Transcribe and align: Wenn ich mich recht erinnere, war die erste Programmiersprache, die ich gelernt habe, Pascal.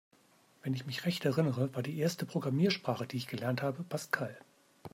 Wenn 0.63 0.73
ich 0.73 0.87
mich 0.87 1.05
recht 1.05 1.25
erinnere, 1.25 1.75
war 1.75 1.83
die 1.83 1.99
erste 1.99 2.25
Programmiersprache, 2.25 3.05
die 3.05 3.17
ich 3.17 3.27
gelernt 3.27 3.61
habe, 3.61 3.83
Pascal. 3.83 4.35